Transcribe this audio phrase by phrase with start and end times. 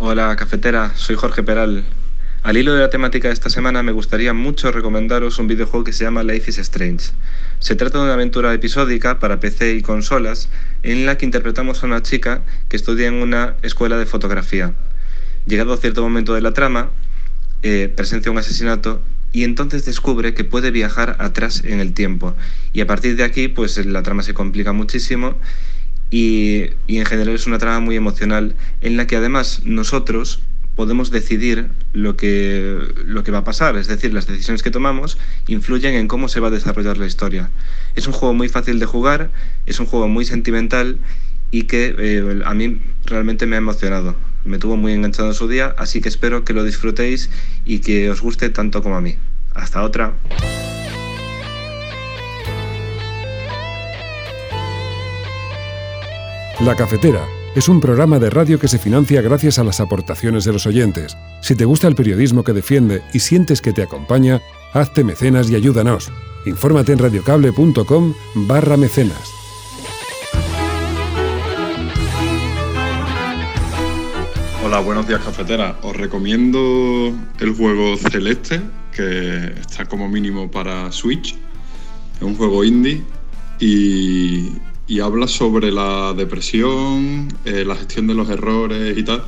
[0.00, 1.84] Hola, cafetera, soy Jorge Peral.
[2.44, 5.92] Al hilo de la temática de esta semana me gustaría mucho recomendaros un videojuego que
[5.92, 7.10] se llama Life is Strange.
[7.58, 10.50] Se trata de una aventura episódica para PC y consolas
[10.84, 14.72] en la que interpretamos a una chica que estudia en una escuela de fotografía.
[15.46, 16.90] Llegado a cierto momento de la trama,
[17.64, 19.02] eh, presencia un asesinato
[19.32, 22.36] y entonces descubre que puede viajar atrás en el tiempo.
[22.72, 25.34] Y a partir de aquí, pues la trama se complica muchísimo
[26.10, 30.40] y, en general es una trama muy emocional en la que además nosotros
[30.74, 35.18] podemos decidir lo que, lo que va a pasar, es decir, las decisiones que tomamos
[35.48, 37.50] influyen en cómo se va a desarrollar la historia.
[37.96, 39.30] Es un juego muy fácil de jugar,
[39.66, 40.98] es un juego muy sentimental
[41.50, 44.14] y que eh, a mí realmente me ha emocionado.
[44.44, 47.28] Me tuvo muy enganchado en su día, así que espero que lo disfrutéis
[47.64, 49.16] y que os guste tanto como a mí.
[49.54, 50.14] Hasta otra.
[56.60, 60.52] La Cafetera es un programa de radio que se financia gracias a las aportaciones de
[60.52, 61.16] los oyentes.
[61.40, 64.42] Si te gusta el periodismo que defiende y sientes que te acompaña,
[64.72, 66.10] hazte mecenas y ayúdanos.
[66.46, 69.30] Infórmate en radiocable.com barra mecenas.
[74.64, 75.78] Hola, buenos días cafetera.
[75.82, 78.60] Os recomiendo el juego Celeste,
[78.90, 81.36] que está como mínimo para Switch.
[82.16, 83.04] Es un juego indie
[83.60, 84.52] y,
[84.88, 89.22] y habla sobre la depresión, eh, la gestión de los errores y tal.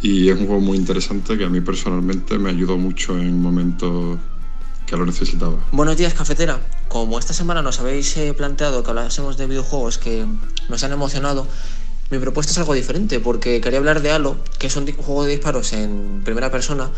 [0.00, 4.18] Y es un juego muy interesante que a mí personalmente me ayudó mucho en momentos
[4.86, 5.56] que lo necesitaba.
[5.72, 6.60] Buenos días, cafetera.
[6.88, 10.24] Como esta semana nos habéis eh, planteado que hablásemos de videojuegos que
[10.68, 11.46] nos han emocionado,
[12.10, 15.32] mi propuesta es algo diferente porque quería hablar de Halo, que es un juego de
[15.32, 16.90] disparos en primera persona,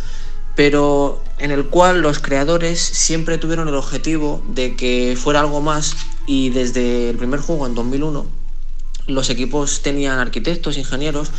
[0.59, 5.95] pero en el cual los creadores siempre tuvieron el objetivo de que fuera algo más
[6.27, 8.27] y desde el primer juego en 2001
[9.07, 11.31] los equipos tenían arquitectos, ingenieros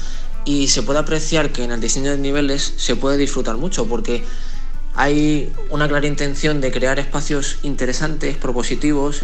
[0.46, 4.24] y se puede apreciar que en el diseño de niveles se puede disfrutar mucho porque
[4.96, 9.24] hay una clara intención de crear espacios interesantes, propositivos,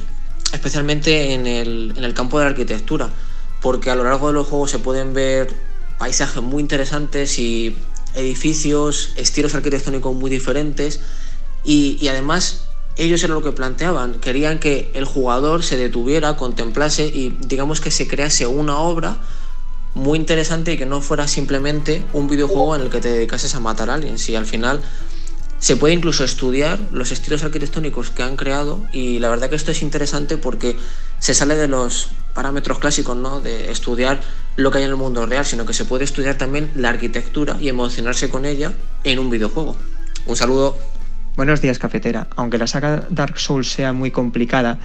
[0.52, 3.12] especialmente en el, en el campo de la arquitectura
[3.62, 5.54] porque a lo largo de los juegos se pueden ver
[5.98, 7.78] paisajes muy interesantes y
[8.16, 11.00] edificios, estilos arquitectónicos muy diferentes
[11.64, 12.68] y, además
[12.98, 17.92] ellos era lo que planteaban, querían que el jugador se detuviera, contemplase y digamos que
[17.92, 19.18] se crease una obra
[19.94, 23.60] muy interesante y que no fuera simplemente un videojuego en el que te dedicases a
[23.60, 24.82] matar a alguien, si al final
[25.60, 29.72] se puede incluso estudiar los estilos arquitectónicos que han creado y la verdad que esto
[29.72, 30.78] es interesante porque
[31.20, 33.40] se sale de los parámetros clásicos, ¿no?
[33.40, 34.20] De estudiar
[34.58, 37.58] lo que hay en el mundo real, sino que se puede estudiar también la arquitectura
[37.60, 38.74] y emocionarse con ella
[39.04, 39.76] en un videojuego.
[40.28, 40.78] Un saludo.
[41.36, 42.28] Buenos días, cafetera.
[42.36, 44.78] Aunque la saga Dark Souls sea muy complicada,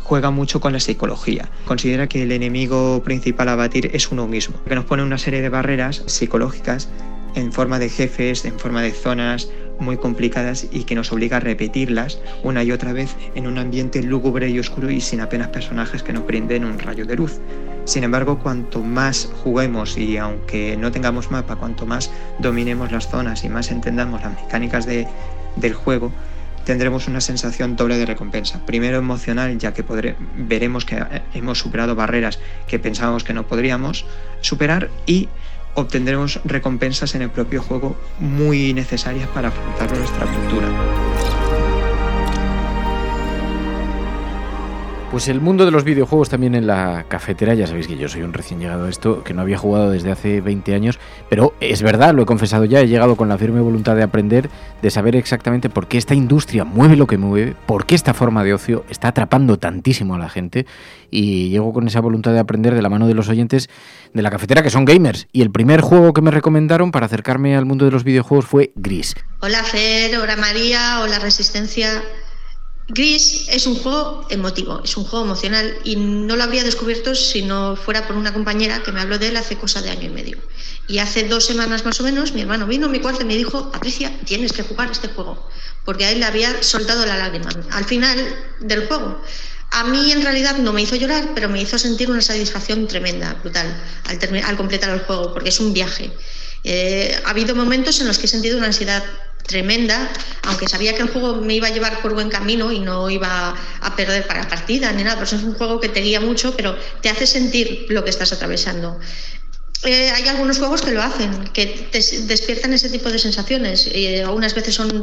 [0.00, 1.48] juega mucho con la psicología.
[1.66, 5.42] Considera que el enemigo principal a batir es uno mismo, que nos pone una serie
[5.42, 6.88] de barreras psicológicas
[7.34, 9.48] en forma de jefes, en forma de zonas
[9.78, 14.02] muy complicadas y que nos obliga a repetirlas una y otra vez en un ambiente
[14.02, 17.40] lúgubre y oscuro y sin apenas personajes que nos brinden un rayo de luz.
[17.84, 23.44] Sin embargo, cuanto más juguemos y aunque no tengamos mapa, cuanto más dominemos las zonas
[23.44, 25.06] y más entendamos las mecánicas de,
[25.56, 26.10] del juego,
[26.64, 28.64] tendremos una sensación doble de recompensa.
[28.64, 29.84] Primero emocional, ya que
[30.36, 31.04] veremos que
[31.34, 34.06] hemos superado barreras que pensábamos que no podríamos
[34.40, 35.28] superar y
[35.74, 41.13] obtendremos recompensas en el propio juego muy necesarias para afrontar nuestra cultura.
[45.14, 48.22] Pues el mundo de los videojuegos también en la cafetera, ya sabéis que yo soy
[48.22, 50.98] un recién llegado a esto, que no había jugado desde hace 20 años,
[51.30, 54.50] pero es verdad, lo he confesado ya, he llegado con la firme voluntad de aprender,
[54.82, 58.42] de saber exactamente por qué esta industria mueve lo que mueve, por qué esta forma
[58.42, 60.66] de ocio está atrapando tantísimo a la gente
[61.12, 63.70] y llego con esa voluntad de aprender de la mano de los oyentes
[64.14, 65.28] de la cafetera que son gamers.
[65.30, 68.72] Y el primer juego que me recomendaron para acercarme al mundo de los videojuegos fue
[68.74, 69.14] Gris.
[69.38, 72.02] Hola Fer, hola María, hola Resistencia.
[72.88, 77.42] Gris es un juego emotivo, es un juego emocional y no lo habría descubierto si
[77.42, 80.10] no fuera por una compañera que me habló de él hace cosa de año y
[80.10, 80.38] medio.
[80.86, 83.36] Y hace dos semanas más o menos mi hermano vino a mi cuarto y me
[83.36, 85.48] dijo, Patricia, tienes que jugar este juego,
[85.86, 88.18] porque a él le había soltado la lágrima al final
[88.60, 89.18] del juego.
[89.70, 93.32] A mí en realidad no me hizo llorar, pero me hizo sentir una satisfacción tremenda,
[93.42, 93.66] brutal,
[94.04, 96.12] al, al completar el juego, porque es un viaje.
[96.64, 99.02] Eh, ha habido momentos en los que he sentido una ansiedad
[99.46, 100.10] tremenda,
[100.42, 103.54] aunque sabía que el juego me iba a llevar por buen camino y no iba
[103.80, 106.76] a perder para partida ni nada, pues es un juego que te guía mucho, pero
[107.00, 108.98] te hace sentir lo que estás atravesando.
[109.84, 113.86] Eh, hay algunos juegos que lo hacen, que te despiertan ese tipo de sensaciones.
[113.92, 115.02] eh, algunas veces son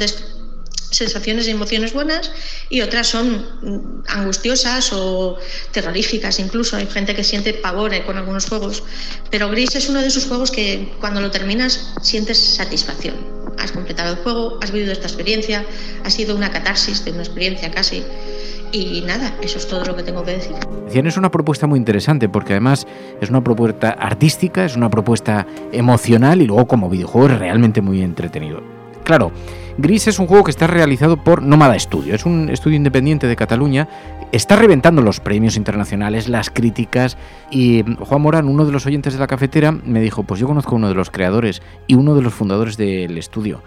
[0.90, 2.32] sensaciones y emociones buenas
[2.70, 5.38] y otras son mm, angustiosas o
[5.72, 6.78] terroríficas incluso.
[6.78, 8.84] Hay gente que siente pavor con algunos juegos,
[9.30, 13.31] pero Gris es uno de esos juegos que cuando lo terminas sientes satisfacción.
[13.62, 15.64] Has completado el juego, has vivido esta experiencia,
[16.04, 18.04] ha sido una catarsis de una experiencia casi.
[18.72, 20.56] Y nada, eso es todo lo que tengo que decir.
[20.94, 22.88] Es una propuesta muy interesante porque además
[23.20, 28.02] es una propuesta artística, es una propuesta emocional y luego como videojuego es realmente muy
[28.02, 28.62] entretenido.
[29.04, 29.32] Claro,
[29.78, 33.36] Gris es un juego que está realizado por Nómada Studio, es un estudio independiente de
[33.36, 33.88] Cataluña,
[34.32, 37.18] está reventando los premios internacionales, las críticas
[37.50, 40.76] y Juan Morán, uno de los oyentes de la cafetera, me dijo, pues yo conozco
[40.76, 43.62] a uno de los creadores y uno de los fundadores del estudio.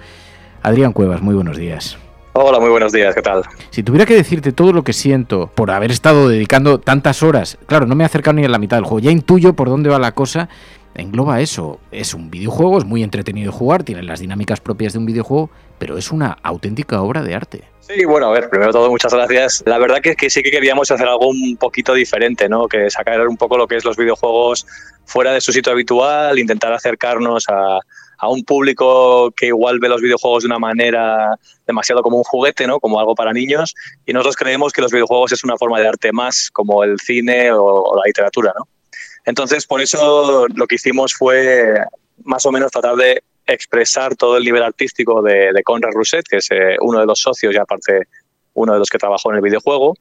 [0.63, 1.99] Adrián Cuevas, muy buenos días.
[2.37, 3.43] Hola, muy buenos días, ¿qué tal?
[3.71, 7.87] Si tuviera que decirte todo lo que siento por haber estado dedicando tantas horas, claro,
[7.87, 10.01] no me he acercado ni a la mitad del juego, ya intuyo por dónde va
[10.01, 10.49] la cosa
[10.95, 11.81] engloba eso.
[11.91, 15.51] Es un videojuego, es muy entretenido de jugar, tiene las dinámicas propias de un videojuego,
[15.79, 17.65] pero es una auténtica obra de arte.
[17.81, 19.63] Sí, bueno, a ver, primero todo, muchas gracias.
[19.67, 22.67] La verdad que, que sí que queríamos hacer algo un poquito diferente, ¿no?
[22.67, 24.67] Que sacar un poco lo que es los videojuegos
[25.05, 27.79] fuera de su sitio habitual, intentar acercarnos a,
[28.17, 32.67] a un público que igual ve los videojuegos de una manera demasiado como un juguete,
[32.67, 32.81] ¿no?
[32.81, 33.75] Como algo para niños.
[34.07, 37.53] Y nosotros creemos que los videojuegos es una forma de arte más, como el cine
[37.53, 38.67] o, o la literatura, ¿no?
[39.25, 41.75] Entonces, por eso lo que hicimos fue
[42.25, 46.51] más o menos tratar de expresar todo el nivel artístico de, Conrad Rousset, que es
[46.51, 48.09] eh, uno de los socios y aparte
[48.55, 49.95] uno de los que trabajó en el videojuego.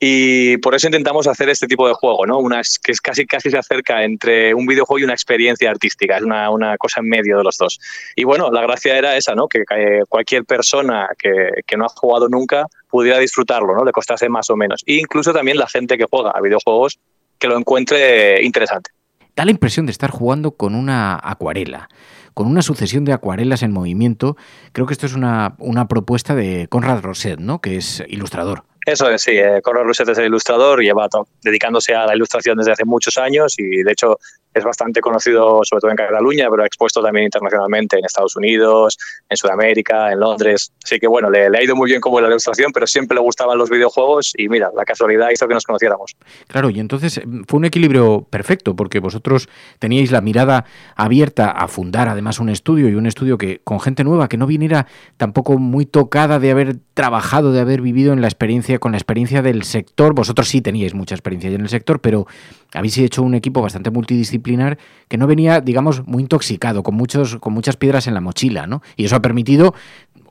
[0.00, 2.38] Y por eso intentamos hacer este tipo de juego, ¿no?
[2.38, 6.22] Una, que es casi, casi se acerca entre un videojuego y una experiencia artística, es
[6.22, 7.80] una, una cosa en medio de los dos.
[8.14, 9.48] Y bueno, la gracia era esa, ¿no?
[9.48, 9.64] Que,
[10.08, 13.84] cualquier persona que, que, no ha jugado nunca pudiera disfrutarlo, ¿no?
[13.84, 14.84] Le costase más o menos.
[14.86, 17.00] E incluso también la gente que juega a videojuegos
[17.38, 18.90] que lo encuentre interesante.
[19.36, 21.88] Da la impresión de estar jugando con una acuarela,
[22.34, 24.36] con una sucesión de acuarelas en movimiento.
[24.72, 27.60] Creo que esto es una, una propuesta de Conrad Roset, ¿no?
[27.60, 28.64] que es ilustrador.
[28.88, 29.32] Eso es, sí.
[29.32, 31.08] Eh, Conrad Roset es el ilustrador, lleva
[31.42, 34.18] dedicándose a la ilustración desde hace muchos años y de hecho
[34.54, 38.96] es bastante conocido sobre todo en Cataluña, pero ha expuesto también internacionalmente en Estados Unidos,
[39.28, 40.72] en Sudamérica, en Londres.
[40.82, 43.58] Así que bueno, le, ha ido muy bien como la ilustración, pero siempre le gustaban
[43.58, 46.16] los videojuegos y mira, la casualidad hizo que nos conociéramos.
[46.46, 49.48] Claro, y entonces mm, fue un equilibrio perfecto porque vosotros
[49.78, 50.64] teníais la mirada
[50.96, 54.46] abierta a fundar además un estudio y un estudio que con gente nueva que no
[54.46, 54.86] viniera
[55.18, 59.42] tampoco muy tocada de haber trabajado, de haber vivido en la experiencia con la experiencia
[59.42, 60.14] del sector.
[60.14, 62.26] Vosotros sí teníais mucha experiencia en el sector, pero
[62.72, 64.78] habéis hecho un equipo bastante multidisciplinar
[65.08, 68.82] que no venía, digamos, muy intoxicado, con, muchos, con muchas piedras en la mochila, ¿no?
[68.96, 69.74] Y eso ha permitido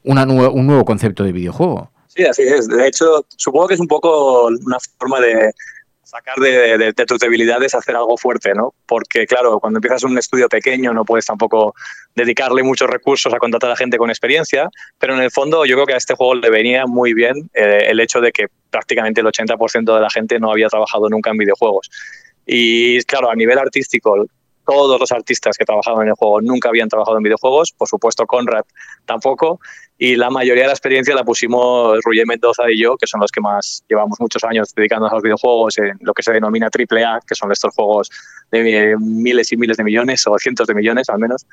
[0.04, 1.92] una, un nuevo concepto de videojuego.
[2.08, 2.68] Sí, así es.
[2.68, 5.54] De hecho, supongo que es un poco una forma de
[6.08, 8.74] sacar de, tus debilidades hacer algo fuerte, ¿no?
[8.86, 11.76] Porque, claro, cuando empiezas un estudio pequeño no puedes tampoco
[12.16, 15.86] dedicarle muchos recursos a contratar a gente con experiencia, pero en el fondo yo creo
[15.86, 19.28] que a este juego le venía muy bien eh, el hecho de que prácticamente el
[19.28, 21.90] 80% de la gente no había trabajado nunca en videojuegos.
[22.46, 24.28] Y claro, a nivel artístico,
[24.68, 28.26] todos los artistas que trabajaban en el juego nunca habían trabajado en videojuegos, por supuesto
[28.26, 28.66] Conrad
[29.06, 29.60] tampoco,
[29.98, 33.32] y la mayoría de la experiencia la pusimos Ruye Mendoza y yo, que son los
[33.32, 37.22] que más llevamos muchos años dedicándonos a los videojuegos en lo que se denomina AAA,
[37.26, 38.10] que son estos juegos
[38.52, 41.48] de miles y miles de millones o cientos de millones al menos.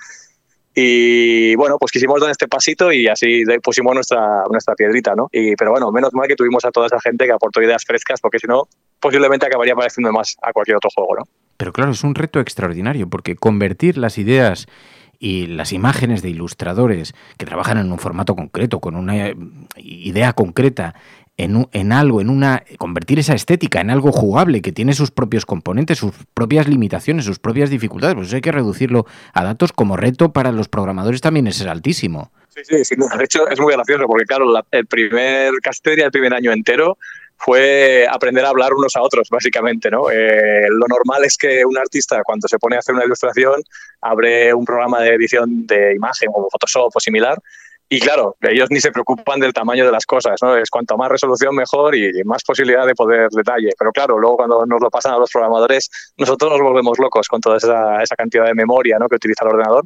[0.74, 5.28] Y bueno, pues quisimos dar este pasito y así pusimos nuestra, nuestra piedrita, ¿no?
[5.30, 8.20] Y, pero bueno, menos mal que tuvimos a toda esa gente que aportó ideas frescas,
[8.20, 8.66] porque si no,
[8.98, 11.43] posiblemente acabaría pareciendo más a cualquier otro juego, ¿no?
[11.56, 14.66] Pero claro, es un reto extraordinario, porque convertir las ideas
[15.18, 19.32] y las imágenes de ilustradores que trabajan en un formato concreto, con una
[19.76, 20.94] idea concreta,
[21.36, 25.46] en, en, algo, en una convertir esa estética en algo jugable que tiene sus propios
[25.46, 30.32] componentes, sus propias limitaciones, sus propias dificultades, pues hay que reducirlo a datos como reto
[30.32, 32.30] para los programadores también es altísimo.
[32.50, 32.94] Sí, sí, sí.
[32.94, 36.98] De hecho, es muy gracioso porque, claro, la, el primer Casteria, el primer año entero,
[37.44, 39.90] fue aprender a hablar unos a otros, básicamente.
[39.90, 40.10] ¿no?
[40.10, 43.62] Eh, lo normal es que un artista, cuando se pone a hacer una ilustración,
[44.00, 47.38] abre un programa de edición de imagen como Photoshop o similar.
[47.86, 50.56] Y claro, ellos ni se preocupan del tamaño de las cosas, ¿no?
[50.56, 53.68] Es cuanto más resolución mejor y más posibilidad de poder detalle.
[53.78, 57.42] Pero claro, luego cuando nos lo pasan a los programadores, nosotros nos volvemos locos con
[57.42, 59.06] toda esa, esa cantidad de memoria ¿no?
[59.06, 59.84] que utiliza el ordenador.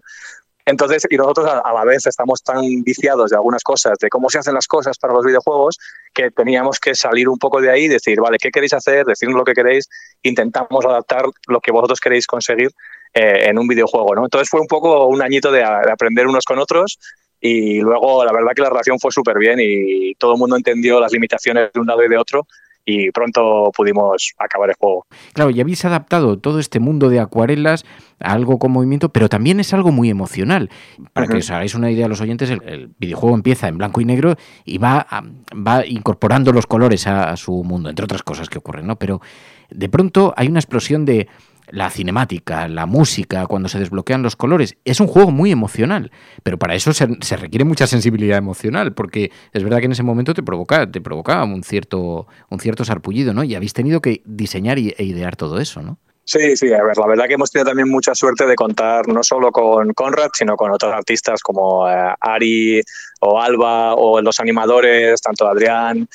[0.69, 4.39] Entonces, y nosotros a, la vez estamos tan viciados de algunas cosas, de cómo se
[4.39, 5.79] hacen las cosas para los videojuegos,
[6.13, 9.07] que teníamos que salir un poco de ahí y decir, vale, ¿qué queréis hacer?
[9.07, 9.89] Decirnos lo que queréis,
[10.23, 12.71] intentamos adaptar lo que vosotros queréis conseguir
[13.15, 14.25] eh, en un videojuego, ¿no?
[14.25, 16.99] Entonces fue un poco un añito de, de aprender unos con otros
[17.41, 21.01] y luego la verdad que la relación fue súper bien y todo el mundo entendió
[21.01, 22.47] las limitaciones de un lado y de otro
[22.89, 25.07] y pronto pudimos acabar el juego.
[25.35, 27.85] Claro, y habéis adaptado todo este mundo de acuarelas
[28.19, 30.71] a algo con movimiento, pero también es algo muy emocional.
[31.13, 34.07] Para que os hagáis una idea a los oyentes, el, videojuego empieza en blanco y
[34.07, 35.07] negro y va,
[35.55, 38.97] va incorporando los colores a, a, su mundo, entre otras cosas que ocurren, ¿no?
[38.97, 39.21] Pero
[39.69, 41.29] de pronto hay una explosión de
[41.71, 44.77] la cinemática, la música, cuando se desbloquean los colores.
[44.85, 46.11] Es un juego muy emocional,
[46.43, 50.35] pero para eso se, requiere mucha sensibilidad emocional, porque es verdad que en ese momento
[50.35, 53.45] te provoca, te provoca un cierto, un cierto sarpullido, ¿no?
[53.45, 55.99] Y habéis tenido que diseñar e idear todo eso, ¿no?
[56.29, 59.23] Sí, sí, a ver, la verdad que hemos tenido también mucha suerte de contar no
[59.23, 62.83] solo con Conrad, sino con otros artistas como eh, Ari
[63.21, 66.07] o Alba o los animadores, tanto Adrián,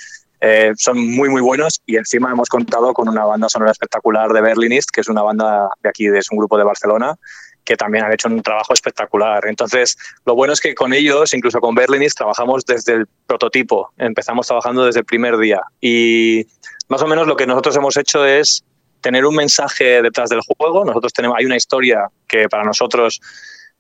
[0.46, 4.42] eh, son muy, muy buenos y encima hemos contado con una banda sonora espectacular de
[4.42, 7.16] Berlinist, que es una banda de aquí, es un grupo de Barcelona,
[7.64, 9.48] que también han hecho un trabajo espectacular.
[9.48, 9.96] Entonces,
[10.26, 14.84] lo bueno es que con ellos, incluso con Berlinist, trabajamos desde el prototipo, empezamos trabajando
[14.86, 16.46] desde el primer día y
[16.90, 18.66] más o menos lo que nosotros hemos hecho es
[19.00, 20.84] tener un mensaje detrás del juego.
[20.84, 23.22] Nosotros tenemos, hay una historia que para nosotros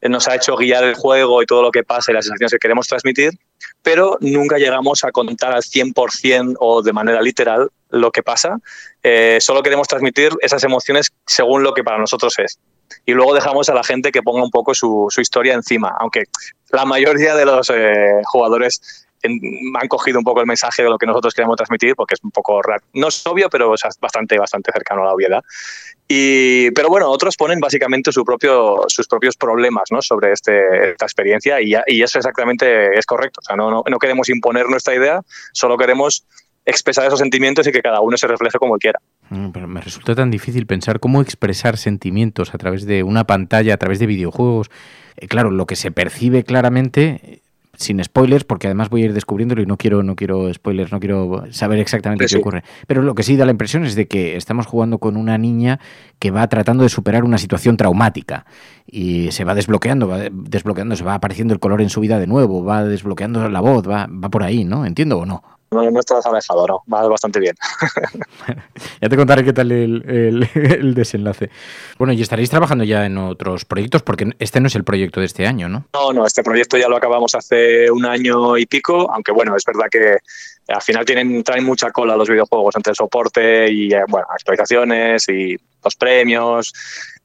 [0.09, 2.59] nos ha hecho guiar el juego y todo lo que pasa y las sensaciones que
[2.59, 3.31] queremos transmitir,
[3.81, 8.57] pero nunca llegamos a contar al 100% o de manera literal lo que pasa.
[9.01, 12.59] Eh, solo queremos transmitir esas emociones según lo que para nosotros es.
[13.05, 16.25] Y luego dejamos a la gente que ponga un poco su, su historia encima, aunque
[16.69, 21.05] la mayoría de los eh, jugadores han cogido un poco el mensaje de lo que
[21.05, 22.61] nosotros queremos transmitir, porque es un poco,
[22.93, 25.43] no es obvio, pero es bastante, bastante cercano a la obviedad.
[26.07, 30.01] Y, pero bueno, otros ponen básicamente su propio, sus propios problemas ¿no?
[30.01, 33.39] sobre este, esta experiencia y, y, eso exactamente es correcto.
[33.41, 35.21] O sea, no, no, no queremos imponer nuestra idea,
[35.53, 36.25] solo queremos
[36.65, 38.99] expresar esos sentimientos y que cada uno se refleje como quiera.
[39.29, 43.73] Mm, pero me resulta tan difícil pensar cómo expresar sentimientos a través de una pantalla,
[43.73, 44.69] a través de videojuegos.
[45.17, 47.42] Eh, claro, lo que se percibe claramente
[47.75, 50.99] sin spoilers, porque además voy a ir descubriéndolo y no quiero, no quiero spoilers, no
[50.99, 52.63] quiero saber exactamente qué ocurre.
[52.87, 55.79] Pero lo que sí da la impresión es de que estamos jugando con una niña
[56.19, 58.45] que va tratando de superar una situación traumática
[58.85, 62.27] y se va desbloqueando, va desbloqueando, se va apareciendo el color en su vida de
[62.27, 64.85] nuevo, va desbloqueando la voz, va, va por ahí, ¿no?
[64.85, 65.43] ¿Entiendo o no?
[65.73, 67.55] No, no estás alejado, no, va bastante bien.
[69.01, 71.49] ya te contaré qué tal el, el, el, desenlace.
[71.97, 75.25] Bueno, y estaréis trabajando ya en otros proyectos, porque este no es el proyecto de
[75.25, 75.85] este año, ¿no?
[75.93, 79.63] No, no, este proyecto ya lo acabamos hace un año y pico, aunque bueno, es
[79.65, 80.17] verdad que
[80.67, 85.57] al final tienen, traen mucha cola los videojuegos entre el soporte y bueno, actualizaciones y
[85.83, 86.73] los premios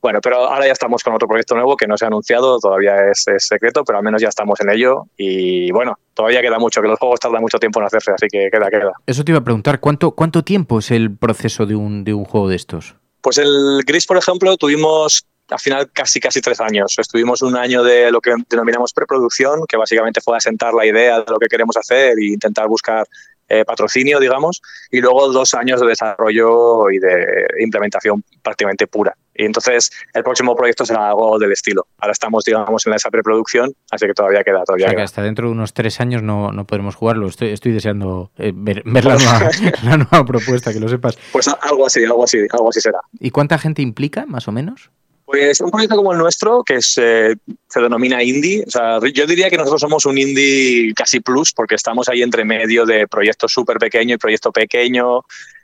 [0.00, 3.10] bueno, pero ahora ya estamos con otro proyecto nuevo que no se ha anunciado, todavía
[3.10, 6.80] es, es, secreto, pero al menos ya estamos en ello y bueno, todavía queda mucho,
[6.80, 8.92] que los juegos tardan mucho tiempo en hacerse, así que queda, queda.
[9.06, 12.24] Eso te iba a preguntar, ¿cuánto, cuánto tiempo es el proceso de un, de un
[12.24, 12.94] juego de estos?
[13.20, 16.94] Pues el Gris, por ejemplo, tuvimos al final casi casi tres años.
[16.98, 21.30] Estuvimos un año de lo que denominamos preproducción, que básicamente fue asentar la idea de
[21.30, 23.06] lo que queremos hacer e intentar buscar
[23.48, 29.16] eh, patrocinio, digamos, y luego dos años de desarrollo y de implementación prácticamente pura.
[29.38, 31.86] Y entonces el próximo proyecto será algo del estilo.
[31.98, 34.64] Ahora estamos, digamos, en esa preproducción, así que todavía queda.
[34.64, 34.96] Todavía o sea, queda.
[34.96, 37.28] que hasta dentro de unos tres años no, no podremos jugarlo.
[37.28, 39.50] Estoy, estoy deseando eh, ver, ver la, nueva,
[39.84, 41.16] la, nueva, propuesta, que lo sepas.
[41.30, 42.98] Pues algo así, algo así, algo así será.
[43.20, 44.90] ¿Y cuánta gente implica, más o menos?
[45.24, 47.36] Pues un proyecto como el nuestro, que es, eh,
[47.68, 51.74] se denomina indie, o sea, yo diría que nosotros somos un indie casi plus, porque
[51.74, 55.20] estamos ahí entre medio de proyectos súper pequeño y proyecto pequeño.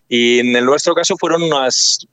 [0.09, 2.07] Y en el nuestro caso fueron unas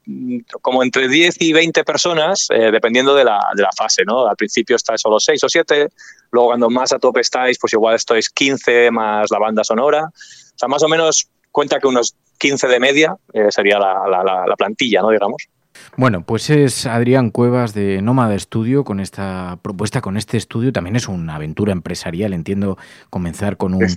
[0.62, 4.28] como entre 10 y 20 personas, eh, dependiendo de la, de la, fase, ¿no?
[4.28, 5.90] Al principio estáis solo 6 o 7,
[6.32, 10.06] luego cuando más a tope estáis, pues igual estáis 15 más la banda sonora.
[10.06, 14.46] O sea, más o menos cuenta que unos 15 de media eh, sería la, la,
[14.48, 15.10] la, plantilla, ¿no?
[15.10, 15.48] Digamos.
[15.98, 20.72] Bueno, pues es Adrián Cuevas de Nómada Estudio con esta propuesta, con este estudio.
[20.72, 22.78] También es una aventura empresarial, entiendo,
[23.10, 23.88] comenzar con un,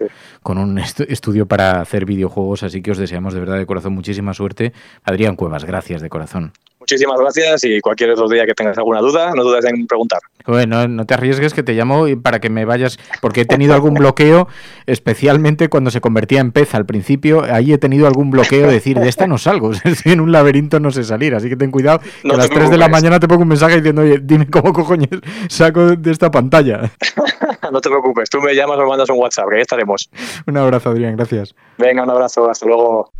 [0.42, 4.34] con un estudio para hacer videojuegos, así que os deseamos de verdad de corazón muchísima
[4.34, 4.72] suerte.
[5.04, 6.52] Adrián Cuevas, gracias de corazón.
[6.84, 10.18] Muchísimas gracias y cualquier otro día que tengas alguna duda, no dudes en preguntar.
[10.46, 13.94] Bueno, no te arriesgues que te llamo para que me vayas, porque he tenido algún
[13.94, 14.48] bloqueo,
[14.84, 18.98] especialmente cuando se convertía en pez al principio, ahí he tenido algún bloqueo de decir,
[18.98, 19.70] de esta no salgo,
[20.04, 22.76] en un laberinto no sé salir, así que ten cuidado, que a las 3 de
[22.76, 25.08] la mañana te pongo un mensaje diciendo, oye, dime cómo cojones
[25.48, 26.90] saco de esta pantalla.
[27.72, 30.10] no te preocupes, tú me llamas o me mandas un WhatsApp, que ahí estaremos.
[30.46, 31.54] Un abrazo, Adrián, gracias.
[31.78, 33.10] Venga, un abrazo, hasta luego.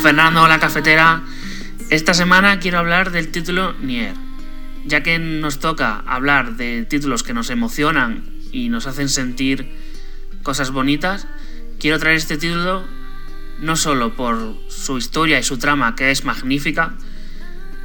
[0.00, 1.22] Fernando, hola cafetera.
[1.90, 4.14] Esta semana quiero hablar del título Nier,
[4.84, 9.68] ya que nos toca hablar de títulos que nos emocionan y nos hacen sentir
[10.44, 11.26] cosas bonitas.
[11.80, 12.84] Quiero traer este título
[13.60, 16.94] no solo por su historia y su trama, que es magnífica,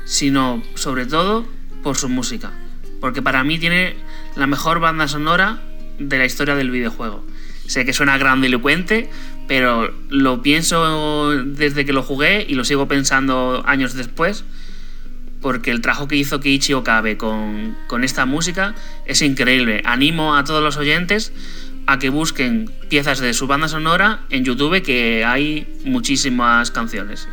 [0.06, 1.48] sino sobre todo
[1.82, 2.52] por su música,
[3.02, 3.96] porque para mí tiene
[4.36, 5.62] la mejor banda sonora
[5.98, 7.26] de la historia del videojuego.
[7.66, 9.10] Sé que suena grandilocuente,
[9.48, 14.46] pero lo pienso desde que lo jugué y lo sigo pensando años después,
[15.42, 19.82] porque el trabajo que hizo Kiichi Okabe con, con esta música es increíble.
[19.86, 21.34] Animo a todos los oyentes
[21.86, 27.28] a que busquen piezas de su banda sonora en YouTube, que hay muchísimas canciones.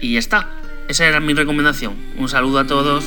[0.00, 0.48] Y ya está.
[0.88, 1.94] Esa era mi recomendación.
[2.16, 3.04] Un saludo a todos.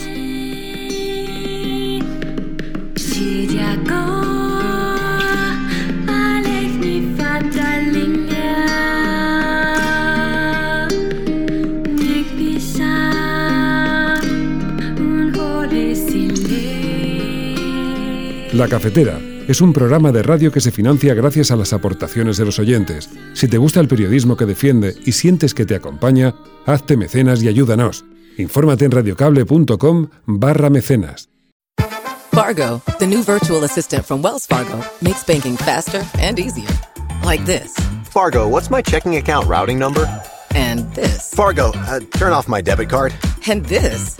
[18.53, 22.45] La Cafetera es un programa de radio que se financia gracias a las aportaciones de
[22.45, 23.09] los oyentes.
[23.33, 26.35] Si te gusta el periodismo que defiende y sientes que te acompaña,
[26.67, 28.05] hazte mecenas y ayúdanos.
[28.37, 31.29] Infórmate en radiocable.com barra mecenas.
[32.31, 36.69] Fargo, the new virtual assistant from Wells Fargo, makes banking faster and easier.
[37.25, 37.73] Like this.
[38.11, 40.05] Fargo, what's my checking account routing number?
[40.53, 41.33] And this.
[41.33, 43.15] Fargo, uh, turn off my debit card.
[43.47, 44.19] And this.